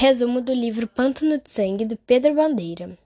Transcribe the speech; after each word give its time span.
Resumo 0.00 0.40
do 0.40 0.54
livro 0.54 0.88
Pântano 0.88 1.36
de 1.36 1.50
Sangue, 1.50 1.84
do 1.84 1.94
Pedro 1.94 2.34
Bandeira. 2.34 2.98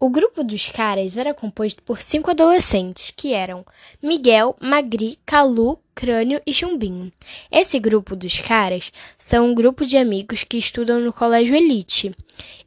O 0.00 0.10
grupo 0.10 0.42
dos 0.42 0.68
caras 0.68 1.16
era 1.16 1.32
composto 1.32 1.80
por 1.84 2.02
cinco 2.02 2.28
adolescentes, 2.28 3.12
que 3.16 3.32
eram 3.32 3.64
Miguel, 4.02 4.56
Magri, 4.60 5.16
Calu, 5.24 5.78
Crânio 5.94 6.42
e 6.44 6.52
Chumbinho. 6.52 7.12
Esse 7.52 7.78
grupo 7.78 8.16
dos 8.16 8.40
caras 8.40 8.92
são 9.16 9.46
um 9.46 9.54
grupo 9.54 9.86
de 9.86 9.96
amigos 9.96 10.42
que 10.42 10.58
estudam 10.58 10.98
no 10.98 11.12
Colégio 11.12 11.54
Elite. 11.54 12.12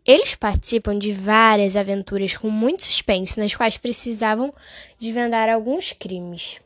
Eles 0.06 0.34
participam 0.34 0.98
de 0.98 1.12
várias 1.12 1.76
aventuras 1.76 2.38
com 2.38 2.50
muito 2.50 2.86
suspense, 2.86 3.38
nas 3.38 3.54
quais 3.54 3.76
precisavam 3.76 4.54
desvendar 4.98 5.50
alguns 5.50 5.92
crimes. 5.92 6.62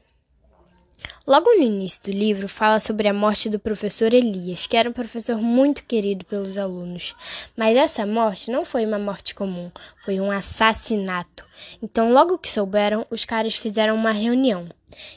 Logo 1.25 1.49
no 1.55 1.63
início 1.63 2.03
do 2.03 2.11
livro, 2.11 2.47
fala 2.47 2.79
sobre 2.79 3.07
a 3.07 3.13
morte 3.13 3.49
do 3.49 3.59
professor 3.59 4.13
Elias, 4.13 4.65
que 4.67 4.75
era 4.75 4.89
um 4.89 4.93
professor 4.93 5.37
muito 5.37 5.85
querido 5.85 6.25
pelos 6.25 6.57
alunos. 6.57 7.15
Mas 7.55 7.77
essa 7.77 8.05
morte 8.05 8.49
não 8.49 8.65
foi 8.65 8.85
uma 8.85 8.99
morte 8.99 9.35
comum, 9.35 9.71
foi 10.03 10.19
um 10.19 10.31
assassinato. 10.31 11.45
Então, 11.81 12.11
logo 12.11 12.37
que 12.37 12.49
souberam, 12.49 13.05
os 13.09 13.23
caras 13.23 13.55
fizeram 13.55 13.95
uma 13.95 14.11
reunião. 14.11 14.67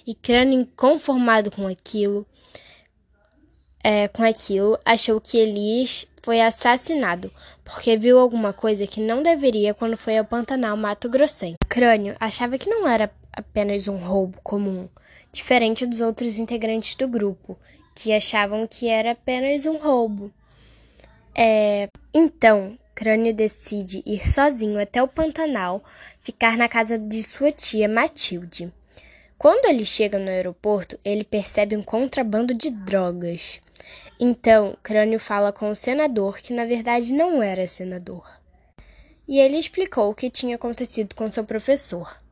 E 0.07 0.15
Crânio, 0.15 0.61
inconformado 0.61 1.51
com 1.51 1.67
aquilo, 1.67 2.27
é, 3.83 4.09
com 4.09 4.23
aquilo, 4.23 4.79
achou 4.85 5.21
que 5.21 5.37
Elias 5.37 6.07
foi 6.23 6.41
assassinado, 6.41 7.31
porque 7.63 7.97
viu 7.97 8.19
alguma 8.19 8.53
coisa 8.53 8.87
que 8.87 9.01
não 9.01 9.23
deveria 9.23 9.75
quando 9.75 9.97
foi 9.97 10.17
ao 10.17 10.25
Pantanal 10.25 10.77
Mato 10.77 11.09
Grossense. 11.09 11.59
Crânio 11.69 12.17
achava 12.19 12.57
que 12.57 12.71
não 12.71 12.89
era 12.89 13.13
apenas 13.37 13.89
um 13.89 13.97
roubo 13.97 14.39
comum, 14.43 14.89
diferente 15.33 15.87
dos 15.87 16.01
outros 16.01 16.39
integrantes 16.39 16.95
do 16.95 17.09
grupo, 17.09 17.59
que 17.95 18.13
achavam 18.13 18.67
que 18.67 18.89
era 18.89 19.13
apenas 19.13 19.67
um 19.67 19.77
roubo. 19.77 20.33
É... 21.37 21.89
Então, 22.15 22.79
Crânio 22.95 23.35
decide 23.35 24.03
ir 24.07 24.27
sozinho 24.27 24.81
até 24.81 25.03
o 25.03 25.09
Pantanal, 25.09 25.83
ficar 26.21 26.57
na 26.57 26.69
casa 26.69 26.99
de 26.99 27.23
sua 27.23 27.51
tia 27.51 27.89
Matilde. 27.89 28.73
Quando 29.37 29.67
ele 29.67 29.85
chega 29.85 30.19
no 30.19 30.31
aeroporto, 30.31 30.99
ele 31.05 31.25
percebe 31.25 31.77
um 31.77 31.83
contrabando 31.83 32.55
de 32.55 32.71
drogas. 32.71 33.61
Então, 34.19 34.77
Crânio 34.83 35.19
fala 35.19 35.53
com 35.53 35.71
o 35.71 35.75
senador, 35.75 36.39
que 36.39 36.53
na 36.53 36.65
verdade 36.65 37.13
não 37.13 37.43
era 37.43 37.67
senador. 37.67 38.25
E 39.27 39.41
ele 39.41 39.59
explicou 39.59 40.11
o 40.11 40.15
que 40.15 40.31
tinha 40.31 40.57
acontecido 40.57 41.15
com 41.15 41.31
seu 41.33 41.45
professor. 41.45 42.24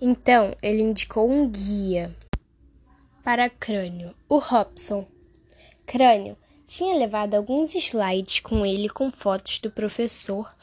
Então, 0.00 0.54
ele 0.62 0.82
indicou 0.82 1.28
um 1.28 1.48
guia 1.48 2.14
para 3.24 3.50
Crânio, 3.50 4.14
o 4.28 4.38
Robson. 4.38 5.06
Crânio 5.84 6.36
tinha 6.66 6.94
levado 6.96 7.34
alguns 7.34 7.74
slides 7.74 8.40
com 8.40 8.64
ele 8.64 8.88
com 8.88 9.10
fotos 9.10 9.58
do 9.58 9.70
professor 9.70 10.54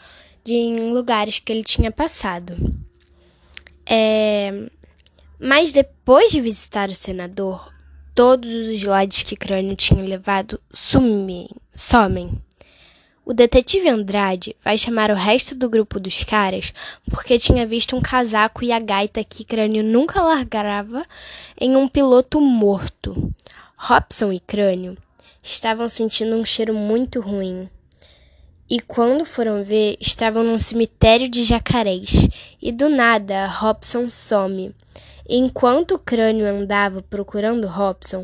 de 0.44 0.75
lugares 0.91 1.39
que 1.39 1.52
ele 1.52 1.63
tinha 1.63 1.91
passado. 1.91 2.56
É... 3.86 4.69
Mas 5.39 5.73
depois 5.73 6.31
de 6.31 6.39
visitar 6.39 6.89
o 6.89 6.95
senador, 6.95 7.73
todos 8.13 8.50
os 8.50 8.69
slides 8.69 9.23
que 9.23 9.36
Crânio 9.36 9.75
tinha 9.75 10.03
levado 10.03 10.61
sumem, 10.73 11.50
somem. 11.73 12.41
O 13.28 13.34
detetive 13.34 13.90
Andrade 13.90 14.56
vai 14.64 14.78
chamar 14.78 15.09
o 15.09 15.16
resto 15.16 15.56
do 15.56 15.68
grupo 15.68 16.00
dos 16.00 16.23
caras 16.23 16.72
porque 17.09 17.40
tinha 17.40 17.66
visto 17.66 17.95
um 17.95 18.00
casaco 18.00 18.64
e 18.64 18.72
a 18.72 18.80
gaita 18.80 19.23
que 19.23 19.44
Crânio 19.44 19.84
nunca 19.84 20.22
largava 20.22 21.04
em 21.59 21.76
um 21.76 21.88
piloto 21.88 22.40
morto. 22.40 23.34
Robson 23.76 24.31
e 24.31 24.40
Crânio 24.40 24.96
estavam 25.42 25.90
sentindo 25.90 26.36
um 26.36 26.46
cheiro 26.46 26.76
muito 26.76 27.20
ruim. 27.20 27.68
E 28.70 28.80
quando 28.80 29.26
foram 29.26 29.64
ver, 29.64 29.98
estavam 30.00 30.44
num 30.44 30.59
cemitério 30.59 31.28
de 31.28 31.44
jacarés. 31.44 32.28
E 32.62 32.72
do 32.72 32.90
nada, 32.90 33.48
Robson 33.48 34.08
some. 34.08 34.76
Enquanto 35.28 35.97
crânio 35.97 36.46
andava 36.46 37.02
procurando 37.02 37.68
Robson, 37.68 38.24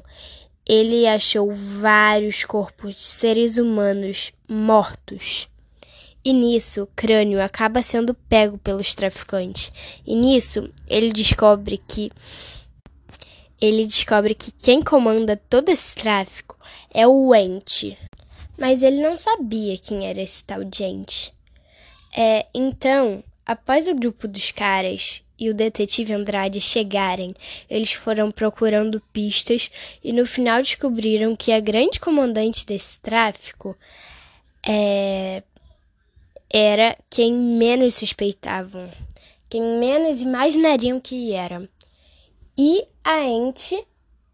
ele 0.73 1.05
achou 1.05 1.51
vários 1.51 2.45
corpos 2.45 2.95
de 2.95 3.03
seres 3.03 3.57
humanos 3.57 4.31
mortos. 4.47 5.49
E 6.23 6.31
nisso, 6.31 6.87
Crânio 6.95 7.43
acaba 7.43 7.81
sendo 7.81 8.13
pego 8.13 8.57
pelos 8.57 8.95
traficantes. 8.95 9.69
E 10.07 10.15
nisso, 10.15 10.71
ele 10.87 11.11
descobre 11.11 11.77
que 11.77 12.09
ele 13.59 13.85
descobre 13.85 14.33
que 14.33 14.49
quem 14.49 14.81
comanda 14.81 15.35
todo 15.35 15.67
esse 15.67 15.93
tráfico 15.93 16.57
é 16.93 17.05
o 17.05 17.35
Ente. 17.35 17.97
Mas 18.57 18.81
ele 18.81 19.01
não 19.01 19.17
sabia 19.17 19.77
quem 19.77 20.07
era 20.07 20.21
esse 20.21 20.41
tal 20.41 20.63
de 20.63 20.85
Ente. 20.85 21.33
É, 22.15 22.45
então, 22.53 23.21
após 23.45 23.89
o 23.89 23.95
grupo 23.95 24.25
dos 24.25 24.51
caras 24.51 25.21
e 25.41 25.49
o 25.49 25.55
detetive 25.55 26.13
Andrade 26.13 26.61
chegarem, 26.61 27.33
eles 27.67 27.93
foram 27.93 28.29
procurando 28.29 29.01
pistas 29.11 29.71
e 30.03 30.13
no 30.13 30.27
final 30.27 30.61
descobriram 30.61 31.35
que 31.35 31.51
a 31.51 31.59
grande 31.59 31.99
comandante 31.99 32.63
desse 32.63 32.99
tráfico 32.99 33.75
é... 34.63 35.41
era 36.47 36.95
quem 37.09 37.33
menos 37.33 37.95
suspeitavam, 37.95 38.87
quem 39.49 39.63
menos 39.79 40.21
imaginariam 40.21 41.01
que 41.01 41.33
era. 41.33 41.67
E 42.55 42.85
a 43.03 43.23
ente 43.23 43.83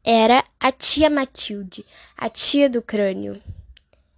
era 0.03 0.43
a 0.59 0.73
tia 0.73 1.09
Matilde, 1.09 1.85
a 2.17 2.29
tia 2.29 2.69
do 2.69 2.81
crânio. 2.81 3.41